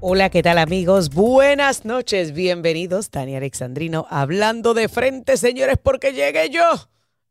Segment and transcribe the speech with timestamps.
[0.00, 1.08] Hola, ¿qué tal amigos?
[1.08, 3.08] Buenas noches, bienvenidos.
[3.08, 6.62] Tania Alexandrino hablando de frente, señores, porque llegué yo,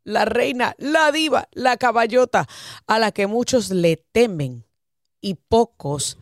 [0.03, 2.47] la reina, la diva, la caballota,
[2.87, 4.65] a la que muchos le temen
[5.21, 6.17] y pocos,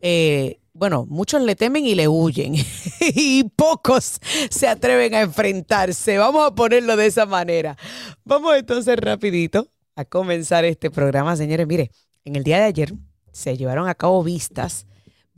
[0.00, 2.56] eh, bueno, muchos le temen y le huyen
[3.00, 4.20] y pocos
[4.50, 6.18] se atreven a enfrentarse.
[6.18, 7.76] Vamos a ponerlo de esa manera.
[8.24, 11.68] Vamos entonces rapidito a comenzar este programa, señores.
[11.68, 11.92] Mire,
[12.24, 12.94] en el día de ayer
[13.30, 14.84] se llevaron a cabo vistas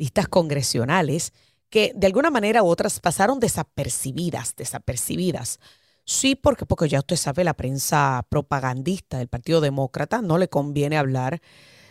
[0.00, 1.34] vistas congresionales
[1.68, 5.60] que de alguna manera u otras pasaron desapercibidas, desapercibidas.
[6.06, 10.96] Sí, porque, porque ya usted sabe, la prensa propagandista del Partido Demócrata no le conviene
[10.96, 11.42] hablar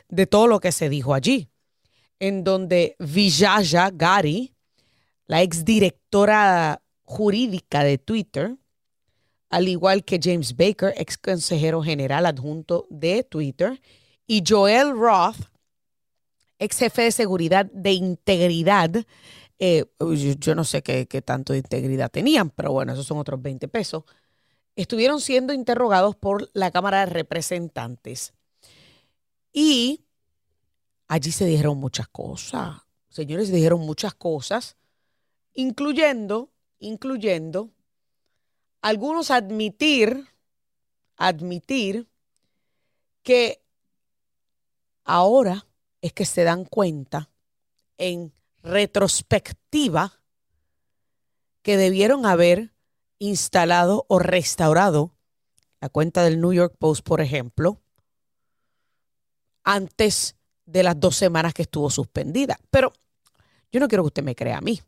[0.10, 1.50] de todo lo que se dijo allí,
[2.20, 4.56] en donde Vijaya Gari,
[5.28, 8.58] la exdirectora jurídica de Twitter,
[9.52, 13.80] al igual que James Baker, ex consejero general adjunto de Twitter,
[14.26, 15.38] y Joel Roth,
[16.60, 18.92] ex jefe de seguridad de integridad.
[19.58, 19.86] Eh,
[20.40, 24.04] yo, no sé qué, tanto de integridad tenían, pero bueno, esos son otros 20 pesos.
[24.76, 28.34] Estuvieron siendo interrogados por la Cámara de Representantes.
[29.52, 30.06] Y
[31.08, 32.82] allí se dijeron muchas cosas.
[33.10, 34.78] Señores, se dijeron muchas cosas,
[35.54, 37.72] incluyendo, incluyendo
[38.82, 40.28] algunos admitir,
[41.18, 42.08] admitir
[43.24, 43.62] que
[45.04, 45.66] ahora
[46.02, 47.30] es que se dan cuenta
[47.98, 48.34] en
[48.64, 50.14] retrospectiva
[51.62, 52.74] que debieron haber
[53.20, 55.12] instalado o restaurado
[55.82, 57.80] la cuenta del New York Post, por ejemplo,
[59.64, 62.60] antes de las dos semanas que estuvo suspendida.
[62.70, 62.94] Pero
[63.72, 64.82] yo no quiero que usted me crea a mí.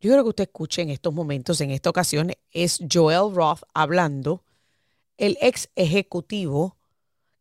[0.00, 4.44] Yo quiero que usted escuche en estos momentos, en esta ocasión, es Joel Roth hablando,
[5.16, 6.76] el ex ejecutivo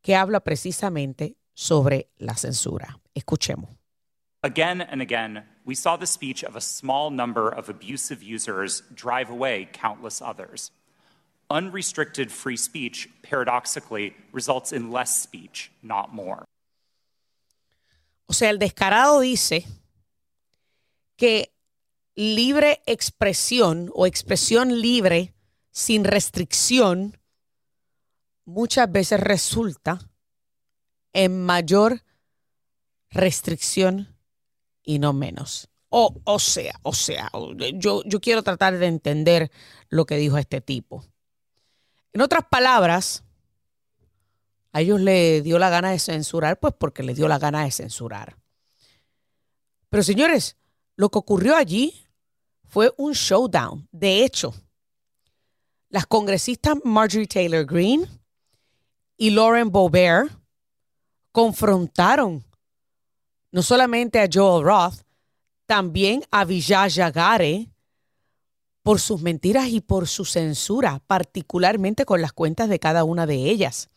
[0.01, 2.99] que habla precisamente sobre la censura.
[3.15, 3.69] Escuchemos.
[4.43, 9.29] Again and again, we saw the speech of a small number of abusive users drive
[9.29, 10.71] away countless others.
[11.49, 16.43] Unrestricted free speech, paradoxically, results in less speech, not more.
[18.27, 19.65] O sea, el descarado dice
[21.17, 21.53] que
[22.15, 25.33] libre expresión o expresión libre
[25.71, 27.17] sin restricción
[28.45, 29.99] muchas veces resulta
[31.13, 32.01] en mayor
[33.13, 34.15] restricción
[34.83, 35.69] y no menos.
[35.89, 37.31] O, o sea, o sea,
[37.75, 39.51] yo, yo quiero tratar de entender
[39.89, 41.05] lo que dijo este tipo.
[42.13, 43.23] En otras palabras,
[44.71, 47.71] a ellos le dio la gana de censurar, pues porque le dio la gana de
[47.71, 48.37] censurar.
[49.89, 50.57] Pero señores,
[50.95, 51.93] lo que ocurrió allí
[52.63, 53.87] fue un showdown.
[53.91, 54.55] De hecho,
[55.89, 58.07] las congresistas Marjorie Taylor Greene
[59.15, 60.31] y Lauren Boebert
[61.31, 62.43] confrontaron
[63.53, 65.03] no solamente a Joel Roth,
[65.67, 67.69] también a Vijaya Gare
[68.81, 73.35] por sus mentiras y por su censura, particularmente con las cuentas de cada una de
[73.51, 73.91] ellas.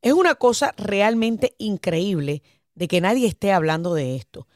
[0.00, 2.42] Es una cosa realmente increíble
[2.74, 4.48] de que nadie esté hablando de esto.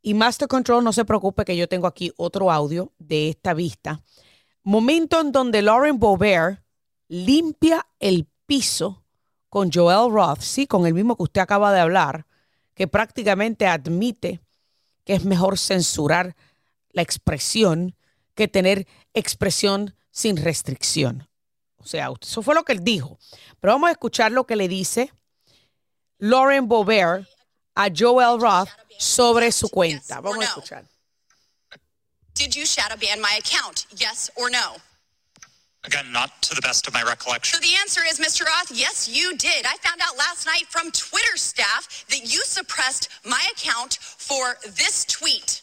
[0.00, 4.00] Y Master Control, no se preocupe que yo tengo aquí otro audio de esta vista.
[4.62, 6.62] Momento en donde Lauren Boebert
[7.08, 9.04] limpia el piso
[9.50, 12.25] con Joel Roth, sí, con el mismo que usted acaba de hablar,
[12.76, 14.40] que prácticamente admite
[15.04, 16.36] que es mejor censurar
[16.90, 17.96] la expresión
[18.34, 21.28] que tener expresión sin restricción.
[21.78, 23.18] O sea, eso fue lo que él dijo.
[23.60, 25.12] Pero vamos a escuchar lo que le dice
[26.18, 27.26] Lauren Boebert
[27.74, 30.20] a Joel Roth sobre su cuenta.
[30.20, 30.84] Vamos a escuchar.
[32.34, 33.86] Did you shadow ban my account?
[33.96, 34.76] Yes or no?
[35.86, 37.60] Again, not to the best of my recollection.
[37.60, 38.44] So the answer is, Mr.
[38.44, 39.64] Roth, yes, you did.
[39.64, 45.04] I found out last night from Twitter staff that you suppressed my account for this
[45.04, 45.62] tweet.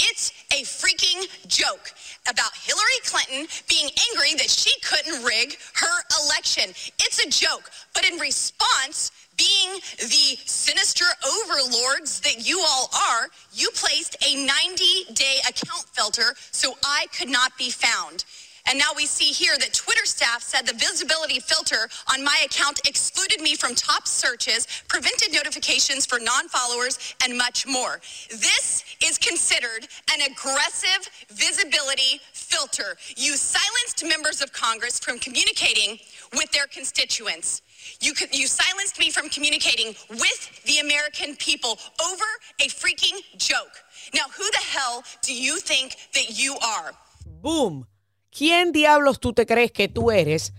[0.00, 1.92] It's a freaking joke
[2.28, 6.70] about Hillary Clinton being angry that she couldn't rig her election.
[6.98, 7.70] It's a joke.
[7.94, 15.14] But in response, being the sinister overlords that you all are, you placed a 90
[15.14, 18.24] day account filter so I could not be found.
[18.68, 22.80] And now we see here that Twitter staff said the visibility filter on my account
[22.86, 28.00] excluded me from top searches, prevented notifications for non followers, and much more.
[28.28, 32.96] This is considered an aggressive visibility filter.
[33.16, 35.98] You silenced members of Congress from communicating
[36.34, 37.62] with their constituents.
[38.00, 42.24] You, you silenced me from communicating with the American people over
[42.60, 43.82] a freaking joke.
[44.14, 46.92] Now, who the hell do you think that you are?
[47.42, 47.86] Boom.
[48.38, 50.52] ¿Quién diablos tú te crees que tú eres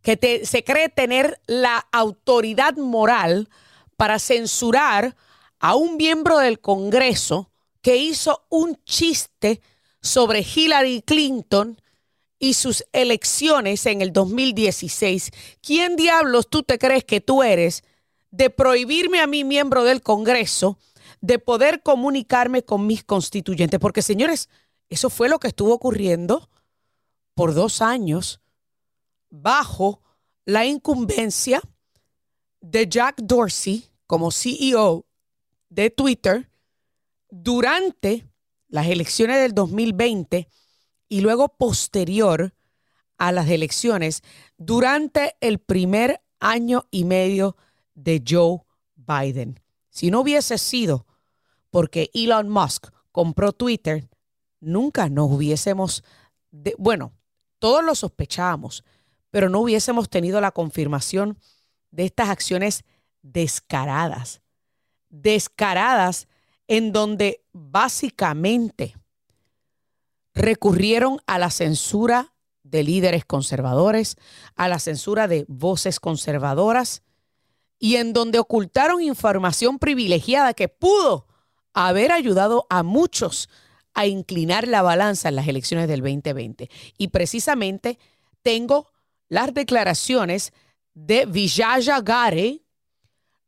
[0.00, 3.50] que se cree tener la autoridad moral
[3.98, 5.14] para censurar
[5.58, 7.50] a un miembro del Congreso
[7.82, 9.60] que hizo un chiste
[10.00, 11.78] sobre Hillary Clinton
[12.38, 15.30] y sus elecciones en el 2016.
[15.60, 17.84] ¿Quién diablos tú te crees que tú eres
[18.30, 20.78] de prohibirme a mí, miembro del Congreso,
[21.20, 23.78] de poder comunicarme con mis constituyentes?
[23.78, 24.48] Porque, señores,
[24.88, 26.48] eso fue lo que estuvo ocurriendo
[27.34, 28.40] por dos años
[29.30, 30.00] bajo
[30.44, 31.60] la incumbencia
[32.60, 35.06] de Jack Dorsey como CEO
[35.68, 36.50] de Twitter
[37.30, 38.28] durante
[38.68, 40.48] las elecciones del 2020
[41.08, 42.54] y luego posterior
[43.18, 44.22] a las elecciones
[44.56, 47.56] durante el primer año y medio
[47.94, 48.60] de Joe
[48.96, 49.60] Biden.
[49.90, 51.06] Si no hubiese sido
[51.70, 54.08] porque Elon Musk compró Twitter,
[54.60, 56.04] nunca nos hubiésemos,
[56.78, 57.12] bueno,
[57.64, 58.84] todos lo sospechábamos,
[59.30, 61.38] pero no hubiésemos tenido la confirmación
[61.92, 62.84] de estas acciones
[63.22, 64.42] descaradas,
[65.08, 66.28] descaradas
[66.68, 68.98] en donde básicamente
[70.34, 72.34] recurrieron a la censura
[72.64, 74.16] de líderes conservadores,
[74.56, 77.02] a la censura de voces conservadoras
[77.78, 81.28] y en donde ocultaron información privilegiada que pudo
[81.72, 83.48] haber ayudado a muchos
[83.94, 86.68] a inclinar la balanza en las elecciones del 2020.
[86.98, 87.98] Y precisamente
[88.42, 88.90] tengo
[89.28, 90.52] las declaraciones
[90.94, 92.62] de Vijaya Gare,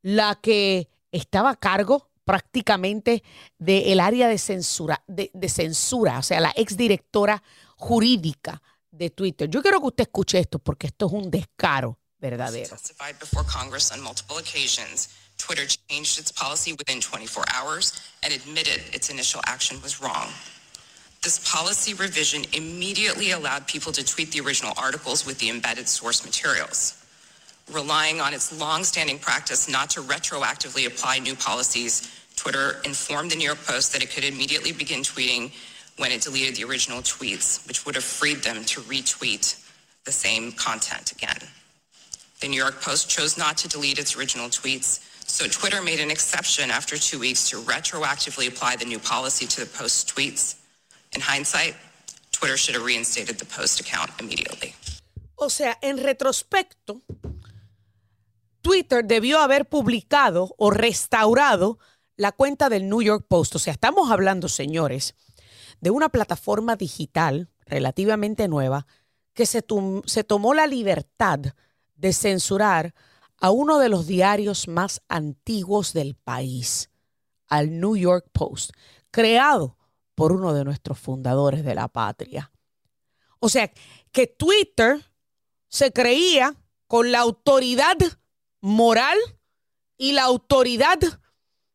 [0.03, 3.23] la que estaba a cargo prácticamente
[3.59, 7.43] del área de censura, de, de, censura, o sea, la exdirectora
[7.77, 8.61] jurídica
[8.91, 9.49] de Twitter.
[9.49, 12.77] Yo quiero que usted escuche esto porque esto es un descaro verdadero.
[15.39, 20.29] Twitter changed its policy within 24 hours and admitted its initial action was wrong.
[21.23, 26.25] This policy revision immediately allowed people to tweet the original articles with the embedded source
[26.25, 27.03] materials.
[27.73, 33.45] Relying on its long-standing practice not to retroactively apply new policies, Twitter informed the New
[33.45, 35.51] York Post that it could immediately begin tweeting
[35.97, 39.61] when it deleted the original tweets, which would have freed them to retweet
[40.05, 41.39] the same content again.
[42.41, 45.01] The New York Post chose not to delete its original tweets,
[45.37, 49.61] so Twitter made an exception after two weeks to retroactively apply the new policy to
[49.61, 50.57] the Post's tweets.
[51.15, 51.75] In hindsight,
[52.33, 54.75] Twitter should have reinstated the Post account immediately.
[55.35, 57.03] O sea, en retrospecto,
[58.63, 61.79] Twitter debió haber publicado o restaurado
[62.17, 63.57] la cuenta del New York Post.
[63.57, 65.15] O sea, estamos hablando, señores,
[65.83, 68.87] de una plataforma digital relativamente nueva
[69.35, 69.63] que se,
[70.07, 71.41] se tomó la libertad
[71.95, 72.95] de censurar
[73.47, 76.91] a uno de los diarios más antiguos del país,
[77.47, 78.73] al New York Post,
[79.13, 79.79] creado
[80.17, 82.51] por uno de nuestros fundadores de la patria.
[83.39, 83.71] O sea,
[84.11, 85.01] que Twitter
[85.69, 86.57] se creía
[86.89, 87.97] con la autoridad
[88.63, 89.17] moral
[89.97, 90.99] y la autoridad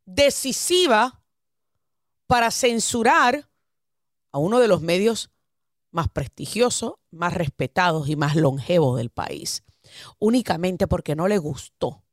[0.04, 1.24] decisiva
[2.28, 3.50] para censurar
[4.34, 5.30] a uno de los medios
[5.90, 9.64] más prestigiosos, más respetados y más longevos del país,
[10.20, 12.04] únicamente porque no le gustó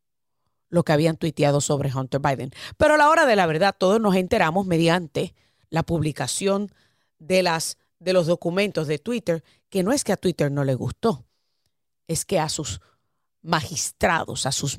[0.70, 2.50] lo que habían tuiteado sobre Hunter Biden.
[2.76, 5.34] Pero a la hora de la verdad, todos nos enteramos mediante
[5.70, 6.72] la publicación
[7.18, 10.74] de, las, de los documentos de Twitter, que no es que a Twitter no le
[10.74, 11.24] gustó,
[12.06, 12.80] es que a sus
[13.42, 14.78] magistrados, a sus,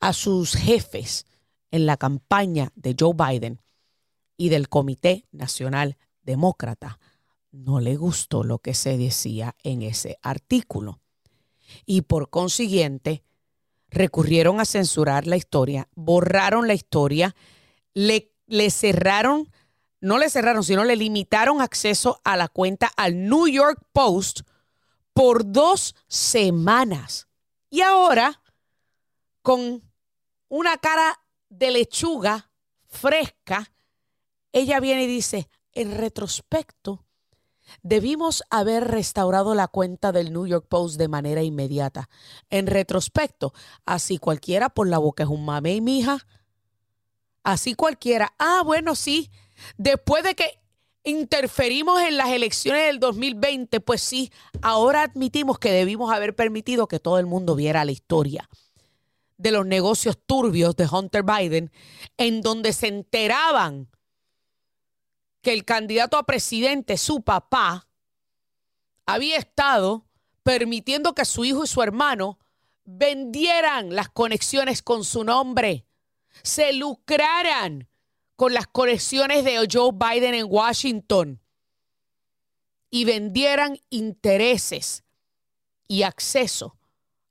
[0.00, 1.26] a sus jefes
[1.70, 3.60] en la campaña de Joe Biden
[4.36, 6.98] y del Comité Nacional Demócrata,
[7.50, 11.00] no le gustó lo que se decía en ese artículo.
[11.86, 13.22] Y por consiguiente,
[13.90, 17.34] recurrieron a censurar la historia, borraron la historia,
[17.94, 19.50] le, le cerraron
[20.00, 24.40] no le cerraron, sino le limitaron acceso a la cuenta al New York Post
[25.12, 27.26] por dos semanas.
[27.70, 28.40] Y ahora,
[29.42, 29.82] con
[30.48, 32.50] una cara de lechuga
[32.86, 33.72] fresca,
[34.52, 37.04] ella viene y dice, en retrospecto,
[37.82, 42.08] debimos haber restaurado la cuenta del New York Post de manera inmediata.
[42.50, 43.52] En retrospecto,
[43.86, 46.26] así cualquiera por la boca es un mame y mija.
[47.42, 48.34] Así cualquiera.
[48.38, 49.30] Ah, bueno, sí
[49.76, 50.60] Después de que
[51.04, 54.30] interferimos en las elecciones del 2020, pues sí,
[54.62, 58.48] ahora admitimos que debimos haber permitido que todo el mundo viera la historia
[59.36, 61.70] de los negocios turbios de Hunter Biden,
[62.16, 63.88] en donde se enteraban
[65.42, 67.88] que el candidato a presidente, su papá,
[69.06, 70.04] había estado
[70.42, 72.38] permitiendo que su hijo y su hermano
[72.84, 75.84] vendieran las conexiones con su nombre,
[76.42, 77.88] se lucraran
[78.36, 81.40] con las conexiones de Joe Biden en Washington
[82.90, 85.04] y vendieran intereses
[85.86, 86.76] y acceso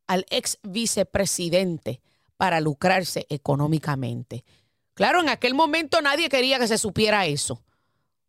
[0.05, 2.01] al ex vicepresidente
[2.37, 4.43] para lucrarse económicamente.
[4.93, 7.63] Claro, en aquel momento nadie quería que se supiera eso,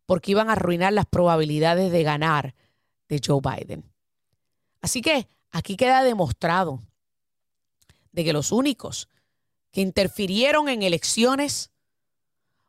[0.08, 2.54] porque iban a arruinar las probabilidades de ganar
[3.10, 3.84] de Joe Biden.
[4.80, 6.82] Así que aquí queda demostrado
[8.12, 9.10] de que los únicos
[9.70, 11.72] que interfirieron en elecciones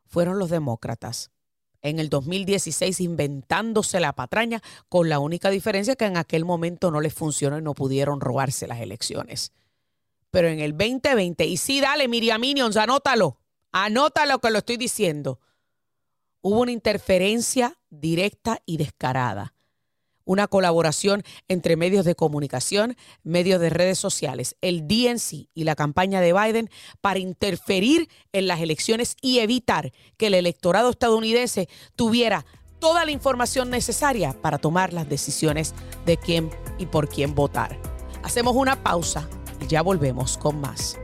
[0.05, 1.31] fueron los demócratas
[1.81, 6.99] en el 2016 inventándose la patraña, con la única diferencia que en aquel momento no
[6.99, 9.53] les funcionó y no pudieron robarse las elecciones.
[10.29, 13.37] Pero en el 2020, y sí, dale, Miriam Minions, anótalo,
[13.71, 15.39] anótalo que lo estoy diciendo.
[16.41, 19.53] Hubo una interferencia directa y descarada
[20.29, 26.21] una colaboración entre medios de comunicación, medios de redes sociales, el DNC y la campaña
[26.21, 26.69] de Biden
[27.01, 32.45] para interferir en las elecciones y evitar que el electorado estadounidense tuviera
[32.77, 35.73] toda la información necesaria para tomar las decisiones
[36.05, 37.79] de quién y por quién votar.
[38.21, 39.27] Hacemos una pausa
[39.59, 40.95] y ya volvemos con más.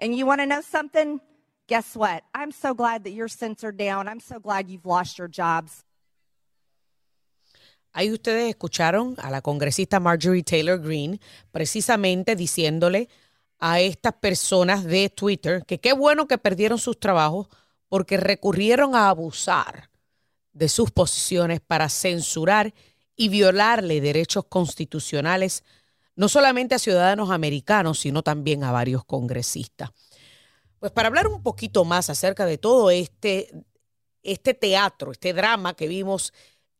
[0.00, 1.20] And you want to know something?
[1.70, 2.24] guess what?
[2.34, 4.08] I'm so glad that you're censored down.
[4.08, 5.84] I'm so glad you've lost your jobs.
[7.92, 11.18] Ahí ustedes escucharon a la congresista Marjorie Taylor Greene
[11.50, 13.08] precisamente diciéndole
[13.58, 17.48] a estas personas de Twitter que qué bueno que perdieron sus trabajos
[17.88, 19.90] porque recurrieron a abusar
[20.52, 22.72] de sus posiciones para censurar
[23.16, 25.64] y violarle derechos constitucionales
[26.16, 29.90] no solamente a ciudadanos americanos, sino también a varios congresistas.
[30.78, 33.50] Pues para hablar un poquito más acerca de todo este,
[34.22, 36.32] este teatro, este drama que vimos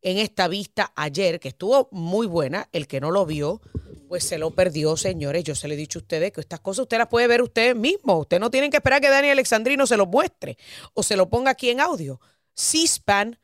[0.03, 3.61] en esta vista ayer, que estuvo muy buena, el que no lo vio,
[4.09, 5.45] pues se lo perdió, señores.
[5.45, 7.77] Yo se le he dicho a ustedes que estas cosas usted las puede ver usted
[7.77, 8.19] mismo.
[8.19, 10.57] Usted no tienen que esperar que Daniel Alexandrino se lo muestre
[10.95, 12.21] o se lo ponga aquí en audio.
[12.55, 13.39] C-SPAN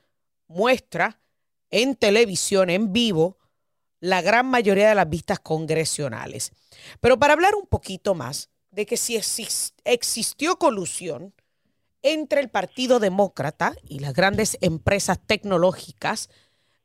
[0.49, 1.21] muestra
[1.71, 3.39] en televisión, en vivo,
[4.01, 6.53] la gran mayoría de las vistas congresionales.
[7.01, 9.17] Pero para hablar un poquito más, de que si
[9.85, 11.33] existió colusión
[12.03, 16.29] entre el Partido Demócrata y las grandes empresas tecnológicas,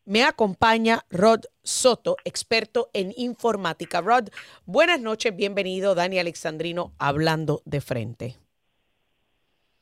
[0.06, 4.02] me acompaña Rod Soto, experto en informática.
[4.02, 4.30] Rod,
[4.66, 5.94] buenas noches, bienvenido.
[5.94, 8.36] Dani Alexandrino hablando de frente.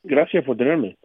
[0.02, 0.96] Gracias por tenerme.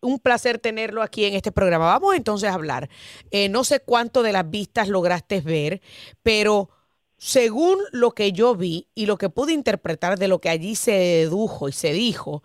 [0.00, 1.86] Un placer tenerlo aquí en este programa.
[1.86, 2.88] Vamos entonces a hablar.
[3.30, 5.80] Eh, no sé cuánto de las vistas lograste ver,
[6.22, 6.70] pero
[7.16, 10.92] según lo que yo vi y lo que pude interpretar de lo que allí se
[10.92, 12.42] dedujo y se dijo,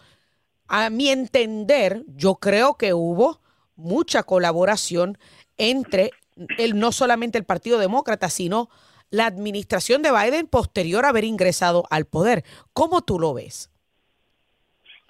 [0.67, 3.41] a mi entender, yo creo que hubo
[3.75, 5.17] mucha colaboración
[5.57, 6.11] entre
[6.57, 8.69] el, no solamente el Partido Demócrata, sino
[9.09, 12.43] la administración de Biden posterior a haber ingresado al poder.
[12.73, 13.69] ¿Cómo tú lo ves?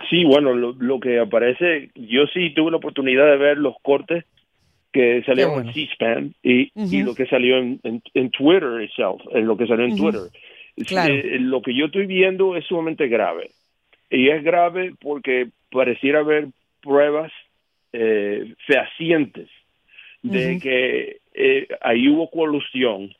[0.09, 4.25] Sí, bueno, lo, lo que aparece, yo sí tuve la oportunidad de ver los cortes
[4.93, 9.57] que salió en C-SPAN y, y, lo que salió en, en, Twitter itself, en lo
[9.57, 10.21] que salió en Twitter.
[10.77, 13.51] Eh, lo que yo estoy viendo es sumamente grave.
[14.09, 16.47] Y es grave porque pareciera haber
[16.81, 17.31] pruebas
[17.93, 19.49] eh, fehacientes
[20.21, 23.13] de que eh, ahí hubo colusión,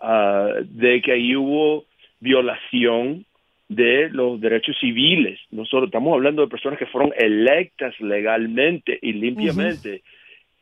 [0.00, 1.84] ah, de que ahí hubo
[2.20, 3.24] violación
[3.68, 5.38] de los derechos civiles.
[5.50, 10.02] Nosotros estamos hablando de personas que fueron electas legalmente y limpiamente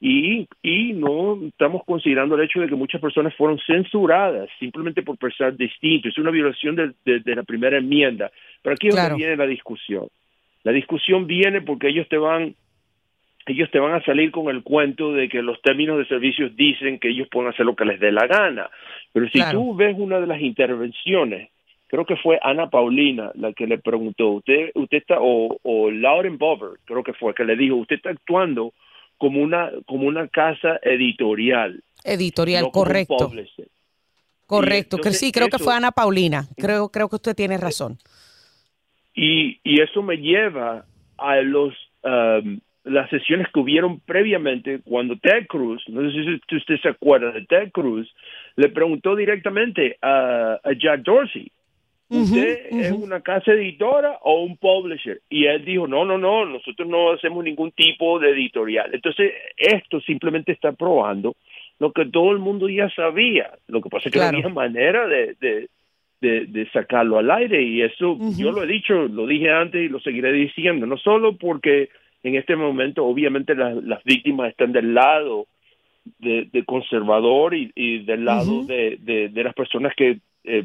[0.00, 5.16] y, y no estamos considerando el hecho de que muchas personas fueron censuradas simplemente por
[5.16, 6.08] pensar distinto.
[6.08, 8.30] Es una violación de, de, la primera enmienda.
[8.62, 10.08] Pero aquí es donde viene la discusión.
[10.64, 12.54] La discusión viene porque ellos te van
[13.48, 16.98] ellos te van a salir con el cuento de que los términos de servicios dicen
[16.98, 18.68] que ellos pueden hacer lo que les dé la gana.
[19.12, 21.50] Pero si tú ves una de las intervenciones,
[21.86, 26.38] creo que fue Ana Paulina la que le preguntó, usted, usted está, o, o Lauren
[26.38, 28.72] Bover, creo que fue, que le dijo, usted está actuando
[29.18, 31.82] como una, como una casa editorial.
[32.04, 33.32] Editorial, correcto.
[34.46, 36.46] Correcto, que sí, creo que fue Ana Paulina.
[36.56, 37.98] Creo, creo que usted tiene razón.
[39.12, 40.84] Y, y eso me lleva
[41.18, 41.74] a los
[42.04, 47.32] um, las sesiones que hubieron previamente cuando Ted Cruz, no sé si usted se acuerda
[47.32, 48.08] de Ted Cruz,
[48.54, 51.50] le preguntó directamente a, a Jack Dorsey,
[52.08, 55.20] ¿Usted es una casa editora o un publisher?
[55.28, 58.94] Y él dijo, no, no, no, nosotros no hacemos ningún tipo de editorial.
[58.94, 61.34] Entonces, esto simplemente está probando
[61.78, 63.50] lo que todo el mundo ya sabía.
[63.66, 65.36] Lo que pasa es que no había manera de,
[66.20, 69.88] de, de, sacarlo al aire y eso yo lo he dicho, lo dije antes y
[69.88, 71.90] lo seguiré diciendo, no solo porque
[72.22, 75.46] en este momento obviamente las, víctimas están del lado
[76.18, 80.64] de, conservador y, del lado de, de, las personas que eh,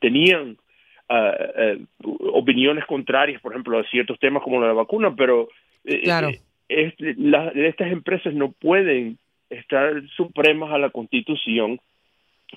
[0.00, 0.56] tenían
[1.10, 5.48] uh, opiniones contrarias, por ejemplo, a ciertos temas como la vacuna, pero
[5.84, 6.02] eh,
[6.68, 7.16] este,
[7.66, 9.18] estas empresas no pueden
[9.50, 11.80] estar supremas a la Constitución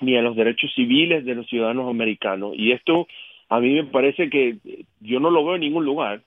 [0.00, 2.54] ni a los derechos civiles de los ciudadanos americanos.
[2.56, 3.06] Y esto
[3.48, 4.56] a mí me parece que
[5.00, 6.22] yo no lo veo en ningún lugar.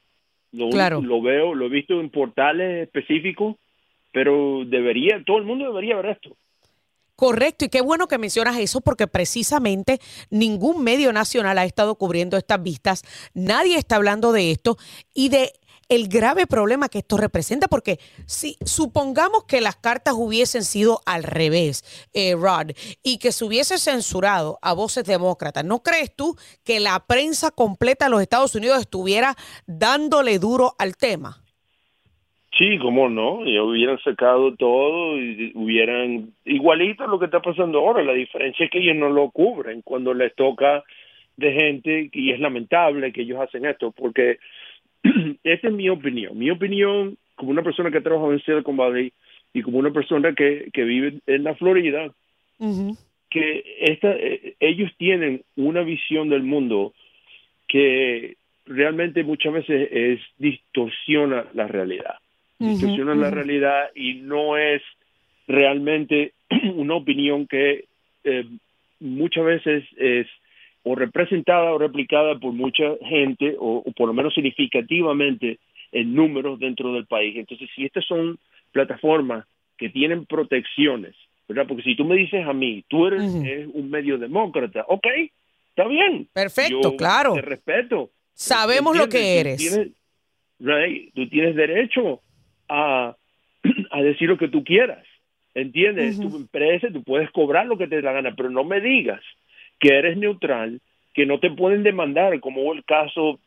[0.52, 1.02] Lo, Claro.
[1.02, 3.56] lo veo, lo he visto en portales específicos,
[4.12, 6.36] pero debería, todo el mundo debería ver esto.
[7.16, 12.36] Correcto, y qué bueno que mencionas eso porque precisamente ningún medio nacional ha estado cubriendo
[12.36, 13.04] estas vistas,
[13.34, 14.78] nadie está hablando de esto
[15.14, 15.54] y de
[15.88, 21.24] el grave problema que esto representa, porque si supongamos que las cartas hubiesen sido al
[21.24, 22.72] revés, eh, Rod,
[23.04, 28.06] y que se hubiese censurado a voces demócratas, ¿no crees tú que la prensa completa
[28.06, 31.45] de los Estados Unidos estuviera dándole duro al tema?
[32.58, 38.02] Sí, cómo no, y hubieran sacado todo y hubieran igualito lo que está pasando ahora.
[38.02, 40.84] La diferencia es que ellos no lo cubren cuando les toca
[41.36, 44.38] de gente y es lamentable que ellos hacen esto porque
[45.44, 46.38] esa es mi opinión.
[46.38, 49.12] Mi opinión como una persona que trabaja en Silicon Valley
[49.54, 52.10] y como una persona que, que vive en la Florida,
[53.30, 56.94] que esta, eh, ellos tienen una visión del mundo
[57.68, 62.16] que realmente muchas veces es distorsiona la realidad.
[62.58, 64.82] Distorsiona la realidad y no es
[65.48, 66.34] realmente
[66.76, 67.86] una opinión que
[68.24, 68.46] eh,
[69.00, 70.28] muchas veces es
[70.84, 75.58] o representada o replicada por mucha gente o, o por lo menos significativamente
[75.92, 77.36] en números dentro del país.
[77.36, 78.38] Entonces, si estas son
[78.72, 79.46] plataformas
[79.78, 81.16] que tienen protecciones,
[81.48, 81.66] ¿verdad?
[81.68, 83.22] Porque si tú me dices a mí, tú eres
[83.74, 85.08] un medio demócrata, ok,
[85.70, 86.28] está bien.
[86.34, 87.34] Perfecto, Yo claro.
[87.34, 88.12] Te respeto.
[88.34, 89.18] Sabemos lo que.
[89.18, 89.58] Tú eres.
[89.58, 89.92] tienes-
[90.60, 92.22] right, tú tienes derecho
[92.70, 93.16] a,
[93.92, 95.06] a decir lo que tú quieras.
[95.54, 96.20] ¿Entiendes?
[96.20, 99.22] Tu empresa, tú puedes cobrar lo que te dé la gana, pero no me digas
[99.80, 100.82] que eres neutral,
[101.14, 103.40] que no te pueden demandar, como el caso,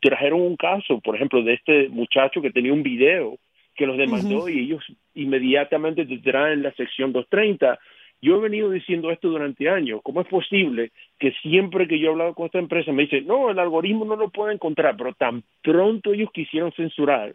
[0.00, 3.38] trajeron un caso, por ejemplo, de este muchacho que tenía un video
[3.76, 4.82] que los demandó y ellos
[5.14, 7.78] inmediatamente te traen la sección 230.
[8.20, 10.00] Yo he venido diciendo esto durante años.
[10.02, 13.50] ¿Cómo es posible que siempre que yo he hablado con esta empresa me dicen, no,
[13.50, 17.34] el algoritmo no lo puede encontrar, pero tan pronto ellos quisieron censurar,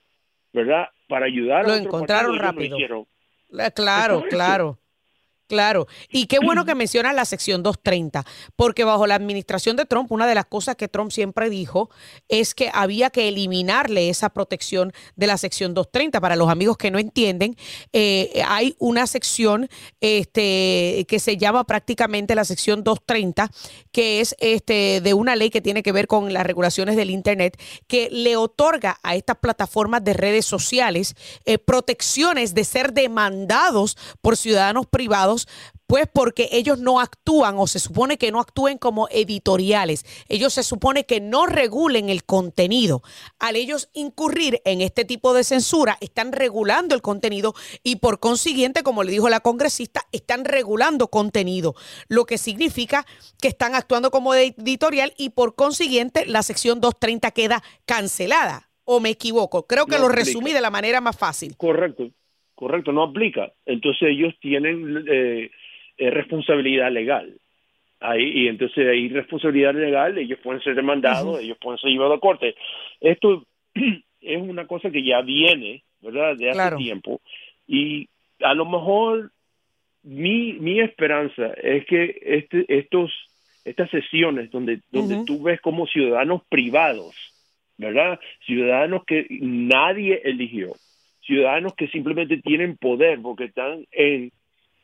[0.53, 0.85] ¿verdad?
[1.09, 2.77] Para ayudar Lo a otro encontraron rápido.
[2.77, 4.79] Eh, Claro, claro.
[5.53, 10.11] Claro, y qué bueno que mencionas la sección 230, porque bajo la administración de Trump,
[10.11, 11.91] una de las cosas que Trump siempre dijo
[12.27, 16.19] es que había que eliminarle esa protección de la sección 230.
[16.21, 17.55] Para los amigos que no entienden,
[17.91, 19.69] eh, hay una sección
[20.01, 23.51] este, que se llama prácticamente la sección 230,
[23.91, 27.61] que es este, de una ley que tiene que ver con las regulaciones del Internet,
[27.85, 34.35] que le otorga a estas plataformas de redes sociales eh, protecciones de ser demandados por
[34.35, 35.42] ciudadanos privados
[35.87, 40.05] pues porque ellos no actúan o se supone que no actúen como editoriales.
[40.27, 43.03] Ellos se supone que no regulen el contenido.
[43.39, 47.53] Al ellos incurrir en este tipo de censura, están regulando el contenido
[47.83, 51.75] y por consiguiente, como le dijo la congresista, están regulando contenido,
[52.07, 53.05] lo que significa
[53.39, 58.69] que están actuando como editorial y por consiguiente la sección 230 queda cancelada.
[58.85, 59.65] ¿O me equivoco?
[59.65, 61.55] Creo que No lo resumí de la manera más fácil.
[61.55, 62.03] Correcto,
[62.55, 63.51] correcto, no aplica.
[63.65, 65.51] Entonces ellos tienen eh,
[65.97, 67.33] eh, responsabilidad legal.
[67.99, 72.21] Ahí, y entonces hay responsabilidad legal, ellos pueden ser demandados, ellos pueden ser llevados a
[72.21, 72.55] corte.
[72.99, 73.45] Esto
[74.21, 76.35] es una cosa que ya viene, ¿verdad?
[76.35, 76.77] De hace Claro.
[76.77, 77.21] tiempo.
[77.65, 78.09] Y
[78.41, 79.31] a lo mejor
[80.03, 83.11] mi, mi esperanza es que este, estos,
[83.63, 87.15] estas sesiones donde, donde tú ves como ciudadanos privados,
[87.77, 88.19] ¿verdad?
[88.45, 90.73] Ciudadanos que nadie eligió,
[91.25, 94.31] ciudadanos que simplemente tienen poder porque están en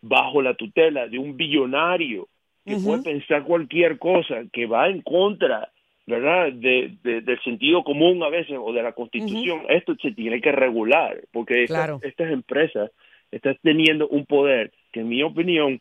[0.01, 2.27] bajo la tutela de un billonario
[2.65, 5.69] que puede pensar cualquier cosa que va en contra
[6.07, 10.41] verdad de, de- del sentido común a veces o de la constitución esto se tiene
[10.41, 12.91] que regular porque estas- estas empresas
[13.31, 15.77] están teniendo un poder que en mi opinión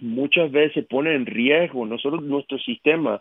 [0.00, 3.20] muchas veces pone en riesgo no solo nuestro sistema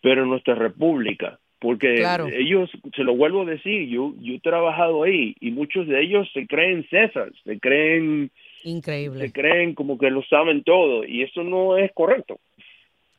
[0.00, 2.26] pero nuestra república porque Claro.
[2.26, 6.28] ellos se lo vuelvo a decir yo yo he trabajado ahí y muchos de ellos
[6.34, 8.30] se creen César se creen
[8.64, 9.20] Increíble.
[9.26, 12.38] se creen como que lo saben todo y eso no es correcto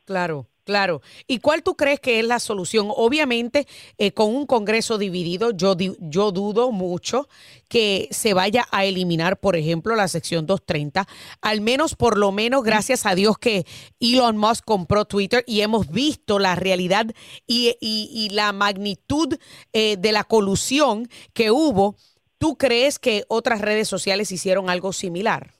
[0.04, 1.02] Claro, claro.
[1.26, 2.88] ¿Y cuál tú crees que es la solución?
[2.90, 3.66] Obviamente,
[3.98, 7.28] eh, con un Congreso dividido, yo, yo dudo mucho
[7.68, 11.06] que se vaya a eliminar, por ejemplo, la sección 230.
[11.40, 13.64] Al menos, por lo menos, gracias a Dios que
[14.00, 17.06] Elon Musk compró Twitter y hemos visto la realidad
[17.46, 19.36] y, y- y la magnitud
[19.72, 21.96] eh, de la colusión que hubo.
[22.38, 25.52] ¿Tú crees que otras redes sociales hicieron algo similar?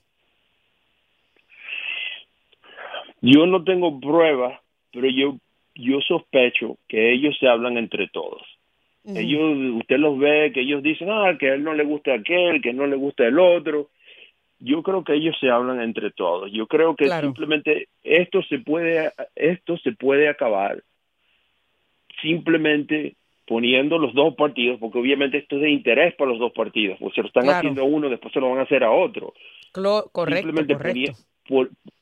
[3.21, 4.59] yo no tengo pruebas
[4.95, 5.35] pero yo
[5.75, 8.41] yo sospecho que ellos se hablan entre todos.
[9.03, 12.61] Ellos usted los ve que ellos dicen ah que a él no le gusta aquel
[12.61, 13.89] que no le gusta el otro
[14.59, 16.51] yo creo que ellos se hablan entre todos.
[16.51, 17.27] Yo creo que Claro.
[17.27, 20.81] simplemente esto se puede esto se puede acabar
[22.21, 26.97] simplemente poniendo los dos partidos, porque obviamente esto es de interés para los dos partidos,
[26.99, 29.33] o se lo están haciendo a uno, después se lo van a hacer a otro.
[30.11, 31.13] correcto, simplemente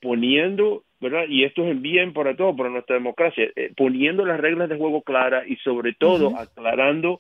[0.02, 1.26] poniendo, ¿verdad?
[1.28, 4.78] Y esto es el bien para todo, para nuestra democracia, eh, poniendo las reglas de
[4.78, 7.20] juego claras y sobre todo aclarando,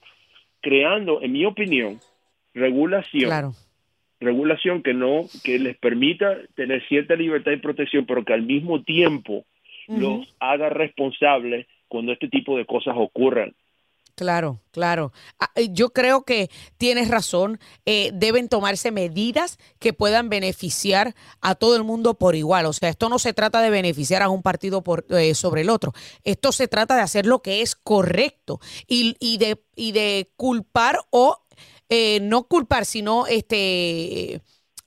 [0.62, 2.00] creando, en mi opinión,
[2.54, 3.54] regulación.
[4.19, 8.82] Regulación que no, que les permita tener cierta libertad y protección, pero que al mismo
[8.82, 9.43] tiempo
[9.89, 13.54] los haga responsables cuando este tipo de cosas ocurran.
[14.15, 15.12] Claro, claro.
[15.39, 17.60] Ah, eh, yo creo que tienes razón.
[17.86, 22.67] Eh, deben tomarse medidas que puedan beneficiar a todo el mundo por igual.
[22.67, 25.69] O sea, esto no se trata de beneficiar a un partido por, eh, sobre el
[25.71, 25.93] otro.
[26.23, 30.99] Esto se trata de hacer lo que es correcto y, y, de, y de culpar
[31.10, 31.39] o
[32.21, 34.41] no culpar, sino este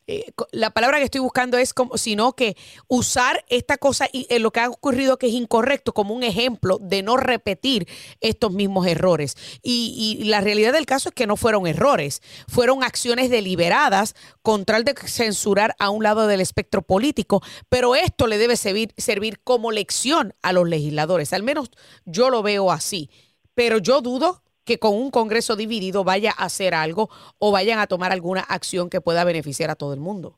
[0.09, 4.38] eh, la palabra que estoy buscando es como, sino que usar esta cosa y eh,
[4.38, 7.88] lo que ha ocurrido que es incorrecto como un ejemplo de no repetir
[8.21, 9.37] estos mismos errores.
[9.62, 14.85] Y, la realidad del caso es que no fueron errores, fueron acciones deliberadas con tal
[14.85, 19.73] de censurar a un lado del espectro político, pero esto le debe servir, servir como
[19.73, 21.71] lección a los legisladores, al menos
[22.05, 23.11] yo lo veo así,
[23.55, 27.87] pero yo dudo que con un Congreso dividido vaya a hacer algo o vayan a
[27.87, 30.35] tomar alguna acción que pueda beneficiar a todo el mundo.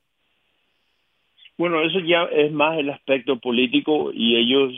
[1.56, 4.72] Bueno, eso ya es más el aspecto político y ellos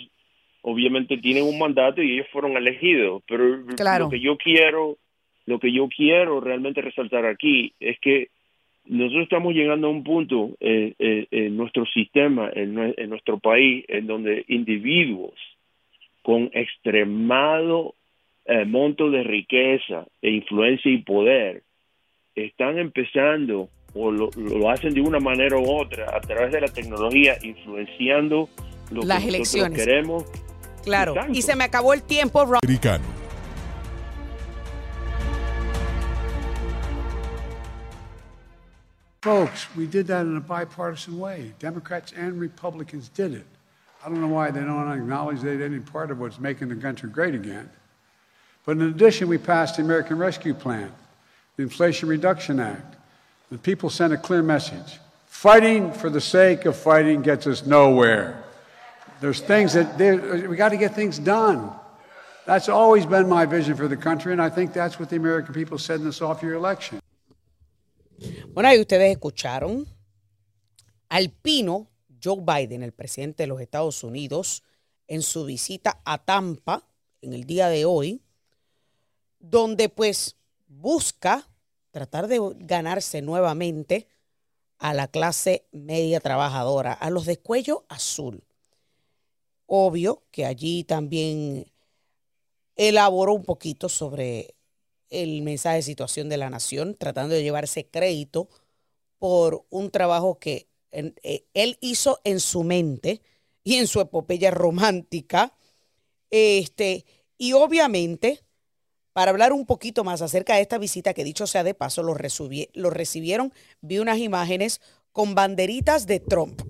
[0.63, 3.45] obviamente tienen un mandato y ellos fueron elegidos, pero
[3.99, 4.97] lo que yo quiero,
[5.47, 8.29] lo que yo quiero realmente resaltar aquí es que
[8.87, 13.85] nosotros estamos llegando a un punto eh, eh, en nuestro sistema, en, en nuestro país,
[13.89, 15.35] en donde individuos
[16.23, 17.95] con extremado
[18.51, 21.63] eh, monto de riqueza, e influencia y poder,
[22.35, 24.29] están empezando o lo,
[24.69, 28.49] hacen de una manera u otra a través de la tecnología, influenciando
[28.91, 29.79] lo las que elecciones.
[29.79, 30.25] queremos.
[30.83, 33.05] Claro, y se me acabó el tiempo, Americano.
[39.23, 41.53] Folks, we did that in a bipartisan way.
[41.61, 43.47] Democrats and Republicans did it.
[44.05, 46.77] I don't know why they don't acknowledge they did any part of what's making the
[46.77, 47.71] country great again.
[48.65, 50.93] But in addition, we passed the American Rescue Plan,
[51.57, 52.97] the Inflation Reduction Act.
[53.51, 55.01] The people sent a clear message.
[55.27, 58.45] Fighting for the sake of fighting gets us nowhere.
[59.21, 59.99] There's things that
[60.49, 61.71] we got to get things done.
[62.47, 65.55] That's always been my vision for the country, and I think that's what the American
[65.55, 67.01] people said in this off-year election.
[68.53, 69.87] Bueno, ahí ustedes escucharon
[71.09, 71.89] al pino
[72.23, 74.63] Joe Biden, el presidente de los Estados Unidos,
[75.09, 76.83] en su visita a Tampa
[77.23, 78.21] en el día de hoy,
[79.41, 80.37] donde pues
[80.69, 81.49] busca
[81.91, 84.07] tratar de ganarse nuevamente
[84.79, 88.45] a la clase media trabajadora, a los de cuello azul.
[89.67, 91.71] Obvio que allí también
[92.77, 94.55] elaboró un poquito sobre
[95.11, 98.49] el mensaje de situación de la nación, tratando de llevarse crédito
[99.19, 103.21] por un trabajo que eh, él hizo en su mente
[103.63, 105.55] y en su epopeya romántica.
[106.31, 107.05] Este,
[107.37, 108.41] y obviamente
[109.13, 112.15] para hablar un poquito más acerca de esta visita, que dicho sea de paso, lo,
[112.15, 114.81] recibieron, vi unas imágenes
[115.13, 116.63] con banderitas de Trump.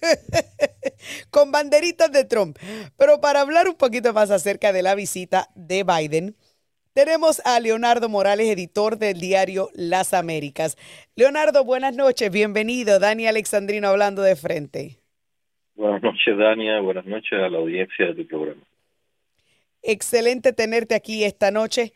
[1.30, 2.58] con banderitas de Trump.
[2.96, 6.36] Pero para hablar un poquito más acerca de la visita de Biden,
[6.94, 10.76] tenemos a Leonardo Morales, editor del diario Las Américas.
[11.16, 12.98] Leonardo, buenas noches, bienvenido.
[12.98, 14.98] Dani Alexandrino hablando de frente.
[15.74, 16.80] Buenas noches, Dania.
[16.80, 18.60] Buenas noches a la audiencia de tu programa.
[19.82, 21.92] Excelente tenerte aquí esta noche.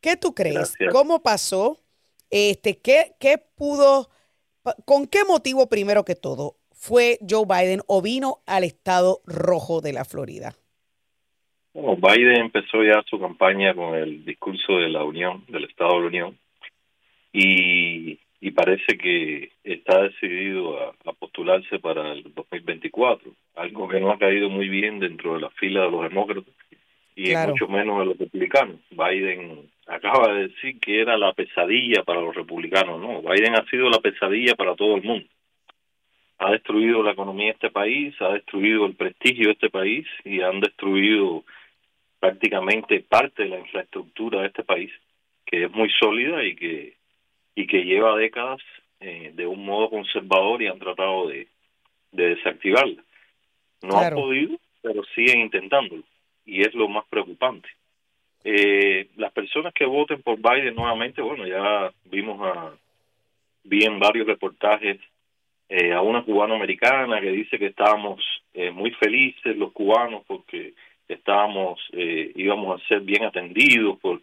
[0.00, 0.76] ¿Qué tú crees?
[0.92, 1.80] ¿Cómo pasó?
[2.30, 4.08] Este, ¿qué, ¿Qué pudo,
[4.84, 9.92] con qué motivo primero que todo fue Joe Biden o vino al estado rojo de
[9.92, 10.54] la Florida?
[11.72, 16.00] Bueno, Biden empezó ya su campaña con el discurso de la Unión, del Estado de
[16.00, 16.38] la Unión,
[17.32, 24.10] y, y parece que está decidido a, a, postularse para el 2024, algo que no
[24.10, 26.54] ha caído muy bien dentro de la fila de los demócratas
[27.16, 28.76] y mucho menos de los republicanos.
[28.90, 33.88] Biden acaba de decir que era la pesadilla para los republicanos, no, Biden ha sido
[33.88, 35.26] la pesadilla para todo el mundo.
[36.38, 40.42] Ha destruido la economía de este país, ha destruido el prestigio de este país y
[40.42, 41.44] han destruido
[42.20, 44.92] prácticamente parte de la infraestructura de este país,
[45.46, 46.94] que es muy sólida y que
[47.58, 48.60] y que lleva décadas
[49.00, 51.48] eh, de un modo conservador y han tratado de,
[52.12, 53.02] de desactivarla.
[53.82, 56.02] No han podido, pero siguen intentándolo
[56.46, 57.68] y es lo más preocupante.
[58.44, 62.72] Eh, las personas que voten por Biden nuevamente, bueno, ya vimos a,
[63.64, 64.98] vi en varios reportajes
[65.68, 68.22] eh, a una cubano americana que dice que estábamos
[68.54, 70.74] eh, muy felices los cubanos porque
[71.08, 74.20] estábamos, eh, íbamos a ser bien atendidos por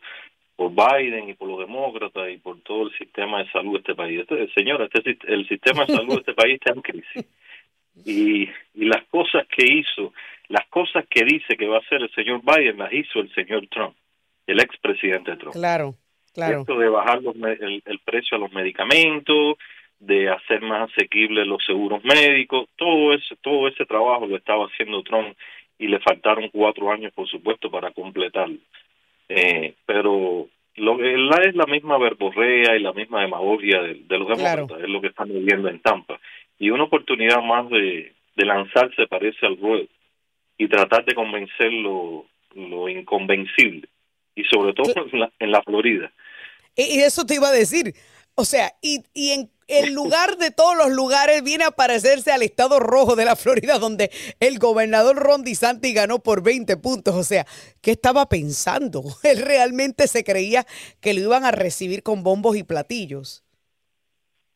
[0.56, 3.96] por Biden y por los demócratas y por todo el sistema de salud de este
[3.96, 4.20] país.
[4.20, 7.26] Este, señora, este, el sistema de salud de este país está en crisis.
[8.06, 10.14] Y, y las cosas que hizo,
[10.48, 13.68] las cosas que dice que va a hacer el señor Biden, las hizo el señor
[13.68, 13.96] Trump,
[14.48, 15.54] el expresidente Trump.
[15.54, 15.96] Claro,
[16.34, 16.62] claro.
[16.62, 19.58] Esto de bajar el, el precio a los medicamentos,
[20.06, 25.02] de hacer más asequibles los seguros médicos, todo ese, todo ese trabajo lo estaba haciendo
[25.04, 25.36] Trump
[25.78, 28.58] y le faltaron cuatro años, por supuesto, para completarlo.
[29.30, 34.82] Eh, pero lo que es la misma verborrea y la misma demagogia de, los demócratas,
[34.82, 36.13] es lo que están viviendo en Tampa.
[36.60, 39.88] Y una oportunidad más de, lanzarse parece al ruedo
[40.58, 42.26] y tratar de convencer lo,
[42.90, 43.88] inconvencible,
[44.36, 46.12] y sobre todo en la, en la Florida.
[46.76, 47.94] Y eso te iba a decir,
[48.36, 52.44] o sea, y, y en el lugar de todos los lugares viene a parecerse al
[52.44, 57.16] estado rojo de la Florida, donde el gobernador Ron DeSantis ganó por 20 puntos.
[57.16, 57.46] O sea,
[57.82, 59.04] ¿qué estaba pensando?
[59.24, 60.66] Él realmente se creía
[61.02, 63.44] que lo iban a recibir con bombos y platillos.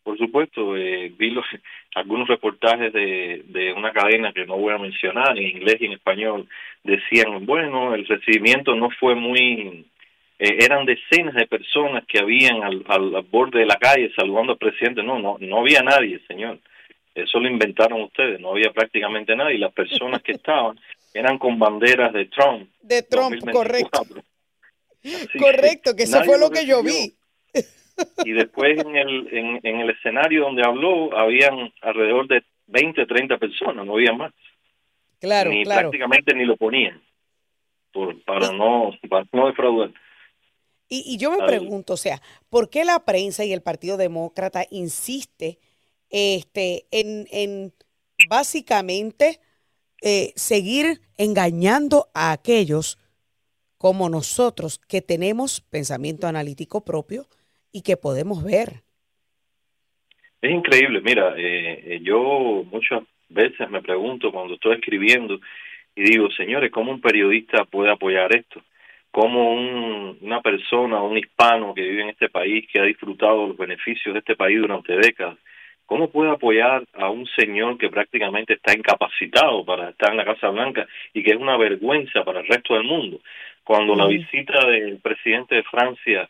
[0.08, 1.46] Por supuesto, eh, vi los,
[1.94, 5.92] algunos reportajes de, de una cadena que no voy a mencionar, en inglés y en
[5.92, 6.48] español,
[6.82, 9.86] decían, bueno, el recibimiento no fue muy
[10.40, 14.58] eh, eran decenas de personas que habían al, al, borde de la calle saludando al
[14.58, 15.04] presidente.
[15.04, 16.58] No, no, no había nadie, señor.
[17.14, 19.56] Eso lo inventaron ustedes, no había prácticamente nadie.
[19.56, 20.80] Y las personas que estaban
[21.14, 22.70] eran con banderas de Trump.
[22.82, 24.06] De Trump, correcto.
[25.38, 27.17] correcto, que, eso fue lo que yo vi.
[28.24, 33.38] Y después en el, en, en el escenario donde habló, habían alrededor de 20, 30
[33.38, 34.34] personas, no había más.
[35.20, 35.82] Claro, ni claro.
[35.82, 37.02] prácticamente ni lo ponían
[37.92, 39.92] por, para no para no defraudar.
[40.90, 45.60] Y, yo me pregunto, o sea, ¿por qué la prensa y el Partido Demócrata insiste
[46.10, 47.74] este, en, en
[48.30, 49.42] básicamente
[50.02, 52.98] eh, seguir engañando a aquellos
[53.78, 57.28] como nosotros que tenemos pensamiento analítico propio
[57.72, 58.82] y que podemos ver?
[60.42, 65.40] Es increíble, mira, eh, eh, yo muchas veces me pregunto cuando estoy escribiendo
[65.96, 68.62] y digo, señores, ¿cómo un periodista puede apoyar esto?
[69.18, 73.58] como un, una persona, un hispano que vive en este país, que ha disfrutado los
[73.58, 75.40] beneficios de este país durante décadas,
[75.88, 80.50] ¿cómo puede apoyar a un señor que prácticamente está incapacitado para estar en la Casa
[80.50, 83.20] Blanca y que es una vergüenza para el resto del mundo?
[83.64, 86.30] Cuando la visita del presidente de Francia,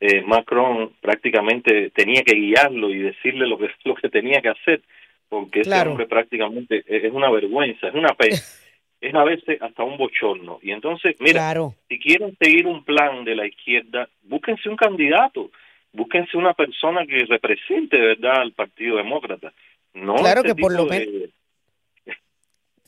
[0.00, 4.82] eh, Macron, prácticamente tenía que guiarlo y decirle lo que, lo que tenía que hacer,
[5.28, 8.36] porque ese hombre prácticamente es una vergüenza, es una pena.
[9.00, 10.58] es a veces hasta un bochorno.
[10.62, 11.54] Y entonces, mira,
[11.88, 15.50] si quieren seguir un plan de la izquierda, búsquense un candidato,
[15.92, 19.52] búsquense una persona que represente verdad al Partido Demócrata.
[19.94, 21.08] No claro que por lo menos...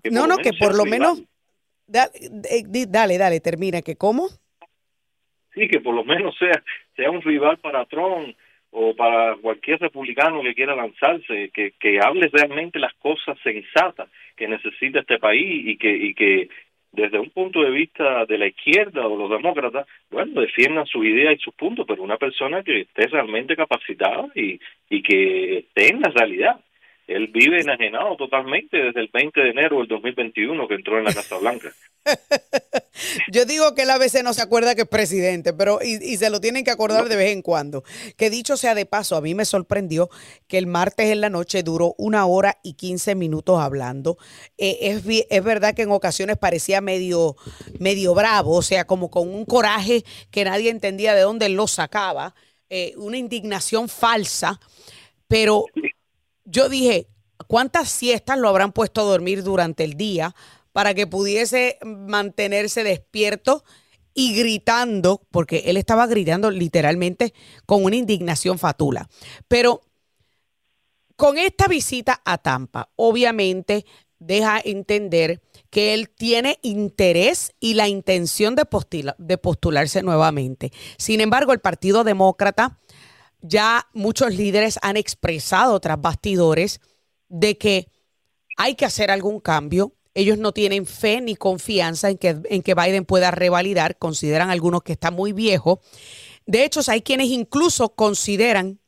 [0.05, 1.21] No, no, que por lo menos...
[1.92, 4.29] Eh, dale, dale, termina, que cómo?
[5.55, 6.63] Sí, que por lo menos sea,
[6.97, 8.37] sea un rival para Trump
[8.71, 14.47] o para cualquier republicano que quiera lanzarse, que, que hable realmente las cosas sensatas que
[14.47, 16.49] necesita este país y que, y que
[16.93, 21.33] desde un punto de vista de la izquierda o los demócratas, bueno, defiendan su idea
[21.33, 26.01] y sus puntos, pero una persona que esté realmente capacitada y, y que esté en
[26.01, 26.61] la realidad.
[27.09, 31.14] Él vive enajenado totalmente desde el 20 de enero del 2021 que entró en la
[31.14, 31.73] Casa Blanca.
[33.33, 36.29] Yo digo que él a veces no se acuerda que es presidente, pero y, se
[36.29, 37.83] lo tienen que acordar de vez en cuando.
[38.18, 40.11] Que dicho sea de paso, a mí me sorprendió
[40.49, 44.18] que el martes en la noche duró una hora y 15 minutos hablando.
[44.59, 47.37] Eh, es, es, verdad que en ocasiones parecía medio,
[47.79, 52.35] medio bravo, o sea, como con un coraje que nadie entendía de dónde lo sacaba,
[52.68, 54.61] eh, una indignación falsa,
[55.27, 55.64] pero
[56.51, 57.09] yo dije,
[57.47, 60.35] ¿cuántas siestas lo habrán puesto a dormir durante el día
[60.73, 63.65] para que pudiese mantenerse despierto
[64.15, 67.35] y gritando, porque él estaba gritando literalmente
[67.67, 69.09] con una indignación fatula?
[69.47, 69.83] Pero
[71.17, 73.85] con esta visita a Tampa, obviamente
[74.19, 78.65] deja entender que él tiene interés y la intención de,
[79.19, 80.73] de postularse nuevamente.
[80.97, 82.79] Sin embargo, el Partido Demócrata
[83.40, 86.81] ya muchos líderes han expresado tras bastidores
[87.29, 87.88] de que
[88.57, 89.94] hay que hacer algún cambio.
[90.14, 93.98] Ellos no tienen fe ni confianza en que, en que Biden pueda revalidar.
[93.98, 95.81] Consideran algunos que está muy viejo.
[96.46, 98.81] De hecho, hay quienes incluso consideran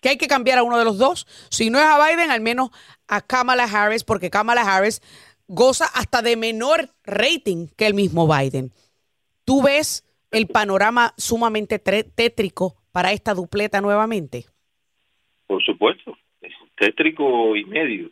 [0.00, 1.26] que hay que cambiar a uno de los dos.
[1.50, 2.70] Si no es a Biden, al menos
[3.08, 5.02] a Kamala Harris, porque Kamala Harris
[5.48, 8.72] goza hasta de menor rating que el mismo Biden.
[9.44, 14.44] Tú ves el panorama sumamente tétrico para esta dupleta nuevamente?
[15.48, 18.10] Por supuesto, es tétrico y medio,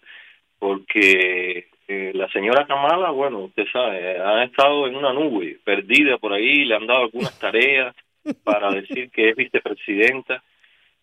[0.59, 6.33] porque eh, la señora Kamala, bueno, usted sabe, ha estado en una nube, perdida por
[6.33, 7.95] ahí, le han dado algunas tareas
[8.45, 10.43] para decir que es vicepresidenta.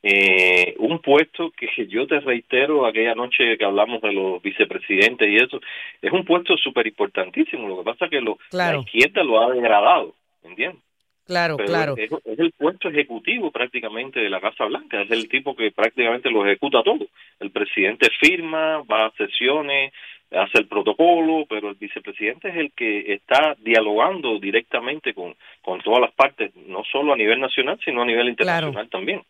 [0.03, 5.37] Eh, un puesto que yo te reitero aquella noche que hablamos de los vicepresidentes y
[5.37, 5.61] eso,
[6.01, 7.65] es un puesto súper importantísimo.
[7.67, 10.83] Lo que pasa es que lo, la izquierda lo ha degradado, ¿entiendes?
[11.29, 11.93] Claro, claro.
[11.95, 16.43] Es, el puesto ejecutivo prácticamente de la Casa Blanca, es el tipo que prácticamente lo
[16.43, 17.05] ejecuta todo.
[17.39, 19.93] El presidente firma, va a sesiones,
[20.31, 26.01] hace el protocolo, pero el vicepresidente es el que está dialogando directamente con, con todas
[26.01, 29.21] las partes, no solo a nivel nacional, sino a nivel internacional también.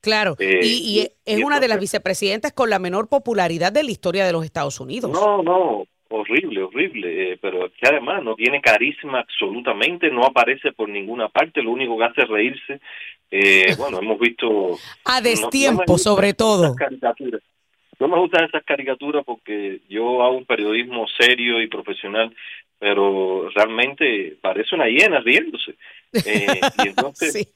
[0.00, 4.24] Claro, y, eh, es una de las vicepresidentas con la menor popularidad de la historia
[4.24, 5.10] de los Estados Unidos.
[5.10, 5.84] No, no,
[6.20, 11.62] horrible, horrible, eh, pero que además no tiene carisma absolutamente, no aparece por ninguna parte,
[11.62, 12.80] lo único que hace es reírse.
[13.30, 14.78] Eh, bueno, hemos visto...
[15.04, 16.74] A destiempo, sobre todo.
[18.00, 22.34] No me gustan esas caricaturas porque yo hago un periodismo serio y profesional,
[22.78, 25.76] pero realmente parece una hiena riéndose.
[26.12, 27.52] Eh, y entonces...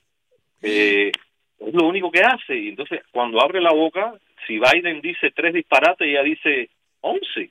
[0.60, 2.56] es lo único que hace.
[2.56, 4.14] Y entonces, cuando abre la boca,
[4.46, 7.50] si Biden dice tres disparates, ella dice once.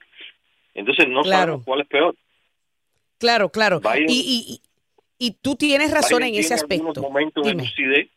[0.78, 1.62] Entonces no claro.
[1.66, 2.16] cuál es peor.
[3.18, 3.82] Claro, claro.
[4.08, 4.62] y, y,
[5.18, 7.02] y, tú tienes razón en ese aspecto.
[7.02, 8.10] momentos de lucidez.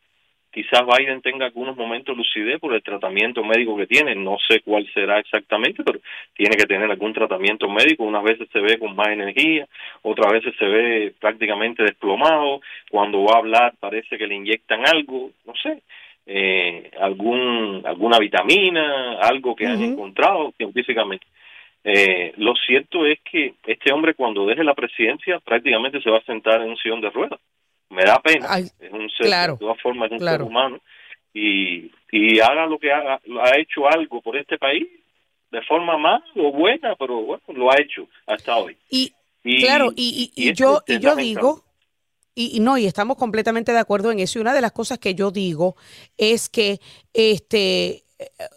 [0.52, 4.14] Quizás Biden tenga algunos momentos de lucidez por el tratamiento médico que tiene.
[4.14, 6.00] No sé cuál será exactamente, pero
[6.34, 8.04] tiene que tener algún tratamiento médico.
[8.04, 9.66] Unas veces se ve con más energía,
[10.02, 12.60] otras veces se ve prácticamente desplomado.
[12.90, 15.82] Cuando va a hablar parece que le inyectan algo, no sé.
[16.26, 21.26] Eh, algún alguna vitamina, algo que han encontrado científicamente.
[21.82, 26.24] Eh, lo cierto es que este hombre cuando deje la presidencia prácticamente se va a
[26.24, 27.40] sentar en un sillón de ruedas.
[27.88, 30.78] Me da pena, es un ser, de todas formas es un ser humano
[31.32, 34.86] y, y haga lo que haga, ha hecho algo por este país
[35.50, 38.76] de forma mal o buena, pero bueno, lo ha hecho hasta hoy.
[38.88, 39.12] Y,
[39.60, 41.64] claro, y, y, yo, y yo digo,
[42.34, 44.38] y, no, y estamos completamente de acuerdo en eso.
[44.38, 45.76] Y una de las cosas que yo digo
[46.16, 46.78] es que
[47.12, 48.04] este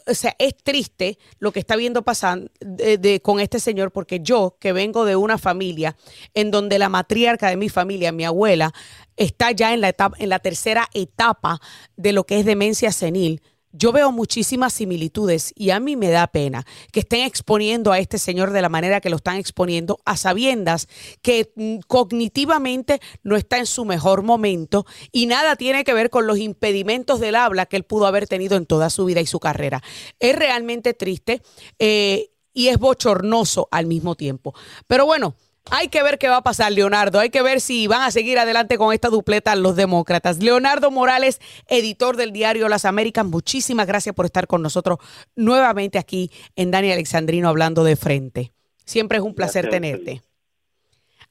[0.07, 4.57] o sea, es triste lo que está viendo pasando de, con este señor, porque yo,
[4.59, 5.95] que vengo de una familia
[6.33, 8.73] en donde la matriarca de mi familia, mi abuela,
[9.15, 11.59] está ya en la, etapa, en la tercera etapa
[11.95, 13.41] de lo que es demencia senil,
[13.73, 18.19] yo veo muchísimas similitudes y a mí me da pena que estén exponiendo a este
[18.19, 20.87] señor de la manera que lo están exponiendo, a sabiendas
[21.23, 26.27] que mm, cognitivamente no está en su mejor momento y nada tiene que ver con
[26.27, 29.39] los impedimentos del habla que él pudo haber tenido en toda su vida y su
[29.39, 29.81] carrera.
[30.19, 31.41] Es realmente triste
[31.79, 34.53] eh, y es bochornoso al mismo tiempo.
[34.87, 35.35] Pero bueno.
[35.71, 37.19] Hay que ver qué va a pasar, Leonardo.
[37.19, 40.39] Hay que ver si van a seguir adelante con esta dupleta los demócratas.
[40.39, 44.99] Leonardo Morales, editor del diario Las Américas, muchísimas gracias por estar con nosotros
[45.35, 48.53] nuevamente aquí en Dani Alexandrino hablando de frente.
[48.85, 50.21] Siempre es un placer tenerte.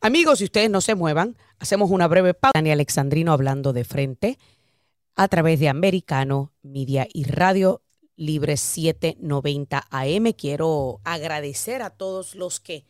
[0.01, 2.53] Amigos, si ustedes no se muevan, hacemos una breve pausa.
[2.55, 4.38] Dani Alexandrino hablando de frente
[5.14, 7.83] a través de Americano Media y Radio
[8.16, 10.33] Libre 790 AM.
[10.33, 12.87] Quiero agradecer a todos los que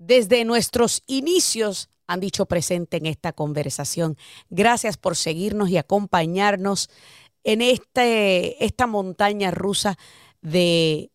[0.00, 4.16] desde nuestros inicios han dicho presente en esta conversación.
[4.48, 6.90] Gracias por seguirnos y acompañarnos
[7.44, 9.96] en este, esta montaña rusa
[10.40, 11.12] de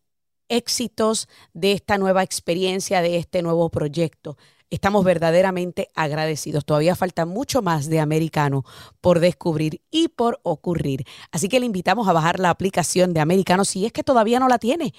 [0.48, 4.38] éxitos, de esta nueva experiencia, de este nuevo proyecto.
[4.70, 6.64] Estamos verdaderamente agradecidos.
[6.64, 8.64] Todavía falta mucho más de americano
[9.00, 11.04] por descubrir y por ocurrir.
[11.32, 14.48] Así que le invitamos a bajar la aplicación de americano si es que todavía no
[14.48, 14.94] la tiene.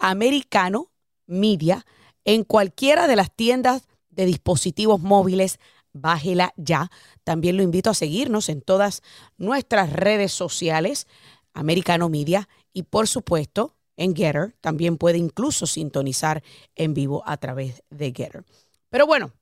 [0.00, 0.90] Americano
[1.26, 1.86] Media
[2.24, 5.58] en cualquiera de las tiendas de dispositivos móviles.
[5.92, 6.90] Bájela ya.
[7.24, 9.02] También lo invito a seguirnos en todas
[9.38, 11.06] nuestras redes sociales,
[11.52, 14.54] Americano Media, y por supuesto en Getter.
[14.60, 16.42] También puede incluso sintonizar
[16.76, 18.44] en vivo a través de Getter.
[18.88, 19.32] Pero bueno,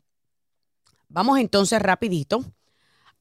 [1.09, 2.45] vamos entonces rapidito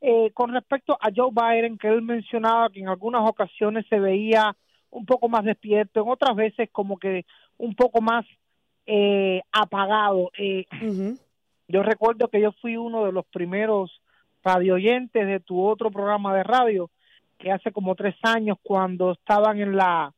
[0.00, 4.56] Eh, con respecto a Joe Biden, que él mencionaba que en algunas ocasiones se veía
[4.90, 7.26] un poco más despierto, en otras veces como que
[7.58, 8.24] un poco más
[8.86, 10.30] eh, apagado.
[10.38, 10.64] Eh,
[11.68, 14.00] Yo recuerdo que yo fui uno de los primeros
[14.44, 16.90] radioyentes de tu otro programa de radio,
[17.38, 20.12] que hace como tres años cuando estaban en la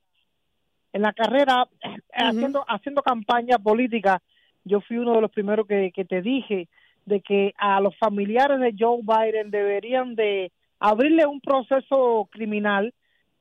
[0.92, 1.68] en la carrera
[2.12, 4.20] haciendo haciendo campaña política,
[4.64, 6.68] yo fui uno de los primeros que, que te dije
[7.04, 10.50] de que a los familiares de Joe Biden deberían de
[10.80, 12.92] abrirle un proceso criminal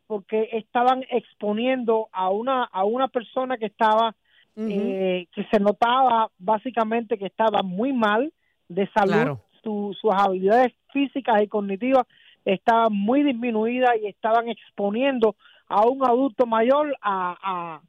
[0.08, 4.16] porque estaban exponiendo a una a una persona que estaba
[4.56, 8.32] eh, que se notaba básicamente que estaba muy mal
[8.70, 12.06] de salud sus habilidades físicas y cognitivas
[12.46, 15.36] estaban muy disminuidas y estaban exponiendo
[15.68, 17.82] a un adulto mayor a, a,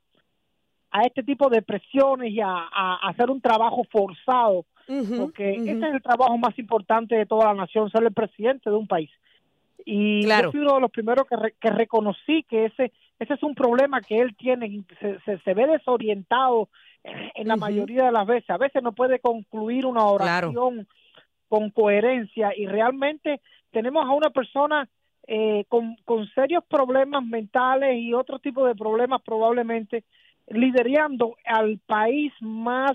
[0.90, 4.64] a este tipo de presiones y a, a hacer un trabajo forzado
[5.18, 8.76] porque este es el trabajo más importante de toda la nación, ser el presidente de
[8.76, 9.10] un país.
[9.84, 13.54] Y yo fui uno de los primeros que, que reconocí que ese ese es un
[13.54, 16.68] problema que él tiene, se, se, ve desorientado
[17.02, 18.50] en la mayoría de las veces.
[18.50, 20.86] A veces no puede concluir una oración
[21.56, 23.40] con coherencia y realmente
[23.70, 24.86] tenemos a una persona
[25.26, 30.04] eh, con, con serios problemas mentales y otro tipo de problemas probablemente
[30.48, 32.92] liderando al país más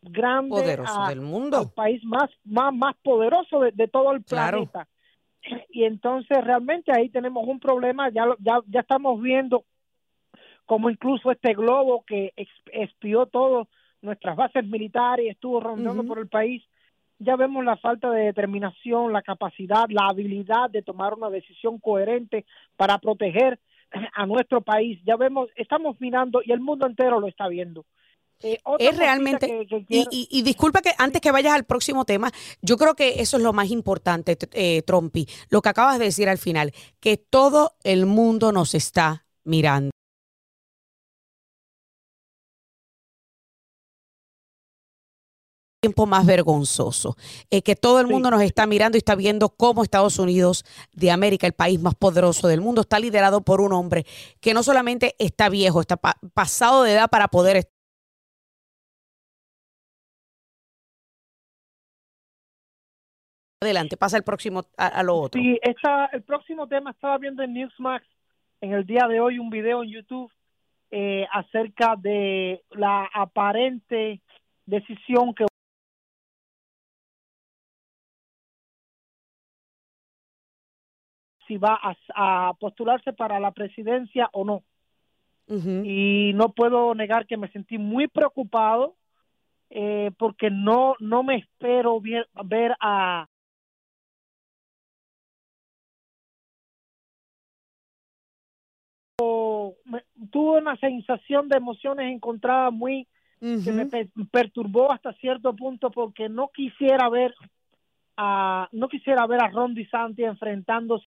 [0.00, 4.88] grande poderoso del mundo, el país más más más poderoso de, todo el planeta.
[5.68, 9.64] Y entonces realmente ahí tenemos un problema, ya ya ya estamos viendo
[10.64, 12.32] como incluso este globo que
[12.72, 13.68] espió todas
[14.00, 16.62] nuestras bases militares y estuvo rondando por el país,
[17.18, 22.44] ya vemos la falta de determinación, la capacidad, la habilidad de tomar una decisión coherente
[22.76, 23.58] para proteger
[24.14, 25.00] a nuestro país.
[25.04, 27.84] Ya vemos, estamos mirando y el mundo entero lo está viendo.
[28.40, 32.30] Eh, es realmente, y, disculpa que antes que vayas al próximo tema,
[32.62, 36.28] yo creo que eso es lo más importante, eh, Trompi, lo que acabas de decir
[36.28, 39.90] al final, que todo el mundo nos está mirando.
[45.80, 47.16] Tiempo más vergonzoso,
[47.50, 51.10] eh, que todo el mundo nos está mirando y está viendo cómo Estados Unidos de
[51.10, 54.04] América, el país más poderoso del mundo, está liderado por un hombre
[54.40, 57.78] que no solamente está viejo, está pasado de edad para poder estar
[63.60, 65.40] Adelante, pasa el próximo a, lo otro.
[65.40, 65.58] Sí,
[66.12, 68.06] el próximo tema estaba viendo en Newsmax
[68.60, 70.30] en el día de hoy un video en YouTube
[70.92, 74.20] eh, acerca de la aparente
[74.64, 75.44] decisión que
[81.48, 84.62] si va a, postularse para la presidencia o no.
[85.50, 88.96] Y no puedo negar que me sentí muy preocupado
[89.70, 93.26] eh, porque no no me espero ver a
[100.30, 103.06] tuve una sensación de emociones encontradas muy
[103.40, 103.86] que me
[104.30, 107.34] perturbó hasta cierto punto porque no quisiera ver
[108.16, 111.06] a no quisiera ver a Ron DeSantis enfrentándose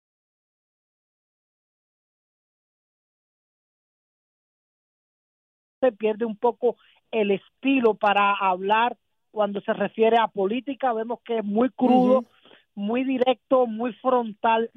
[5.87, 6.77] se pierde un poco
[7.11, 8.97] el estilo para hablar.
[9.31, 12.25] Cuando se refiere a política vemos que es muy crudo
[12.75, 14.71] muy directo muy frontal.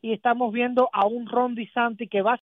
[0.00, 2.38] Y estamos viendo a un Ron DeSantis que va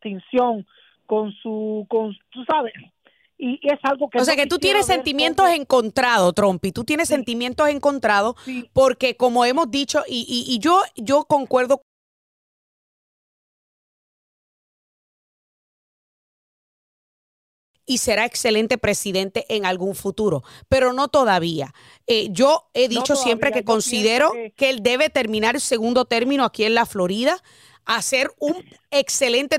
[0.00, 0.66] distinción
[1.06, 2.72] con su, con, tú sabes,
[3.36, 4.18] y, es algo que...
[4.20, 8.36] O sea, que tú tienes sentimientos encontrados, Trompi, tú tienes sentimientos encontrados
[8.72, 11.82] porque como hemos dicho, y, y, y yo, yo concuerdo
[17.88, 21.72] y será excelente presidente en algún futuro, pero no todavía.
[22.06, 24.52] Eh, yo he dicho siempre que considero que...
[24.54, 24.70] que...
[24.70, 27.36] él debe terminar el segundo término aquí en la Florida,
[27.86, 29.58] hacer un excelente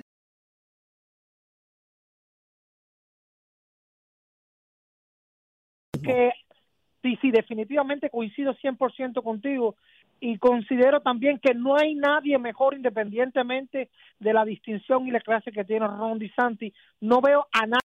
[6.02, 6.32] que
[7.02, 9.76] sí, sí, definitivamente coincido 100% contigo,
[10.22, 15.52] y considero también que no hay nadie mejor independientemente de la distinción y la clase
[15.52, 16.74] que tiene Ron DeSantis.
[17.00, 17.89] No veo a nadie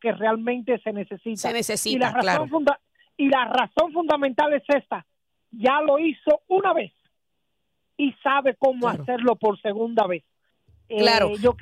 [0.00, 1.36] que realmente se necesita.
[1.36, 2.64] Se necesita, y la razón
[3.16, 5.06] y la razón fundamental es esta.
[5.50, 6.92] Ya lo hizo una vez
[7.96, 10.24] y sabe cómo hacerlo por segunda vez.
[10.88, 11.28] Claro.
[11.30, 11.56] Eh, yo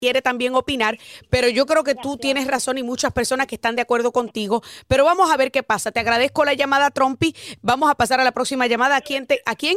[0.00, 0.96] quiere también opinar,
[1.28, 4.62] pero yo creo que tú tienes razón y muchas personas que están de acuerdo contigo,
[4.88, 5.92] pero vamos a ver qué pasa.
[5.92, 7.34] Te agradezco la llamada, Trompi.
[7.60, 8.96] Vamos a pasar a la próxima llamada.
[8.96, 9.26] ¿A quién?
[9.26, 9.76] Te, ¿A quién?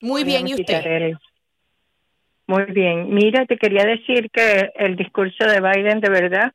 [0.00, 1.14] Muy bien, ¿y usted?
[2.46, 3.14] Muy bien.
[3.14, 6.52] Mira, te quería decir que el discurso de Biden de verdad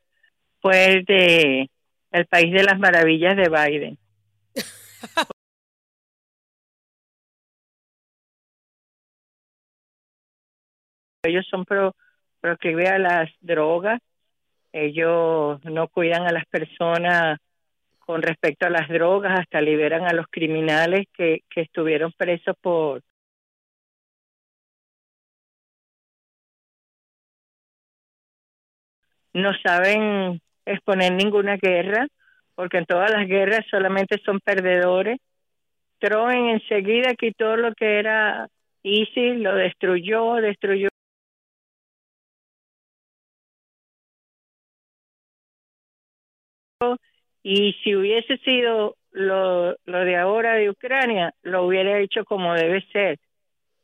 [0.62, 1.70] fue el de
[2.12, 3.98] el país de las maravillas de Biden.
[11.24, 11.96] ellos son pro,
[12.40, 14.00] proclive a las drogas,
[14.72, 17.40] ellos no cuidan a las personas
[18.00, 23.02] con respecto a las drogas, hasta liberan a los criminales que, que estuvieron presos por
[29.36, 32.08] no saben exponer ninguna guerra,
[32.56, 35.20] porque en todas las guerras solamente son perdedores.
[36.00, 38.48] Troen enseguida quitó lo que era
[38.82, 40.88] ISIS, lo destruyó, destruyó
[47.44, 52.82] y si hubiese sido lo, lo de ahora de Ucrania, lo hubiera hecho como debe
[52.92, 53.20] ser,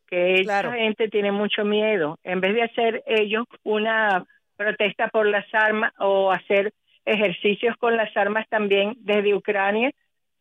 [0.07, 2.17] que esa gente tiene mucho miedo.
[2.23, 4.25] En vez de hacer ellos una
[4.61, 6.73] protesta por las armas o hacer
[7.05, 9.91] ejercicios con las armas también desde Ucrania,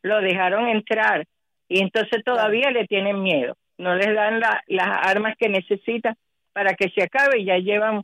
[0.03, 1.27] lo dejaron entrar.
[1.69, 3.57] Y entonces todavía le tienen miedo.
[3.79, 6.17] No les dan las armas que necesitan
[6.53, 7.41] para que se acabe.
[7.41, 8.03] Y ya llevan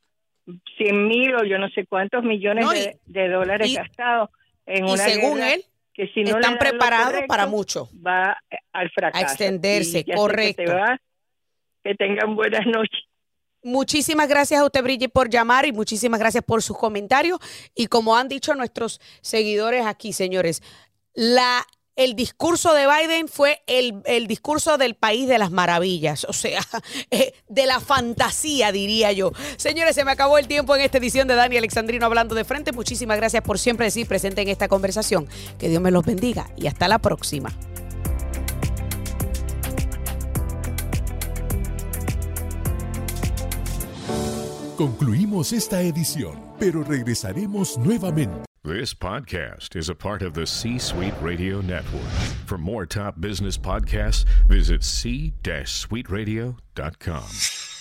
[0.79, 4.31] 100 mil o yo no sé cuántos millones de, dólares gastados
[4.65, 5.63] en una según él
[5.93, 7.89] que si no están preparados para mucho.
[8.07, 8.39] va
[8.73, 9.25] al fracaso.
[9.25, 10.63] A extenderse correcto.
[10.63, 10.97] que,
[11.91, 13.03] que tengan buenas noches
[13.67, 17.41] Muchísimas gracias a usted, Brigitte, por llamar y muchísimas gracias por sus comentarios.
[17.75, 20.63] Y como han dicho nuestros seguidores aquí, señores,
[21.15, 26.33] la el discurso de Biden fue el, el, discurso del país de las maravillas, o
[26.33, 26.61] sea,
[27.11, 29.33] eh, de la fantasía, diría yo.
[29.57, 32.71] Señores, se me acabó el tiempo en esta edición de Dani Alexandrino hablando de frente.
[32.71, 35.27] Muchísimas gracias por siempre decir presente en esta conversación.
[35.59, 37.53] Que Dios me los bendiga y hasta la próxima.
[44.77, 48.45] Concluimos esta edición, pero regresaremos nuevamente.
[48.63, 52.05] This podcast is a part of the C Suite Radio Network.
[52.45, 57.76] For more top business podcasts, visit c-suiteradio.com.